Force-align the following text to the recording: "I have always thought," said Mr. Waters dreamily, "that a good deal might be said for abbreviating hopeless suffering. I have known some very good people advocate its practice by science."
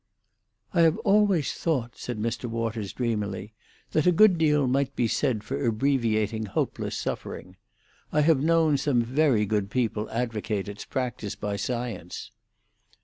"I 0.73 0.81
have 0.81 0.97
always 1.05 1.53
thought," 1.53 1.95
said 1.95 2.17
Mr. 2.17 2.45
Waters 2.45 2.91
dreamily, 2.91 3.53
"that 3.91 4.07
a 4.07 4.11
good 4.11 4.39
deal 4.39 4.65
might 4.65 4.95
be 4.95 5.07
said 5.07 5.43
for 5.43 5.63
abbreviating 5.63 6.47
hopeless 6.47 6.97
suffering. 6.97 7.55
I 8.11 8.21
have 8.21 8.41
known 8.41 8.77
some 8.77 9.03
very 9.03 9.45
good 9.45 9.69
people 9.69 10.09
advocate 10.09 10.67
its 10.67 10.85
practice 10.85 11.35
by 11.35 11.55
science." 11.57 12.31